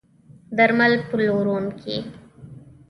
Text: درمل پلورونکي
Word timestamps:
درمل 0.57 0.93
پلورونکي 1.09 1.95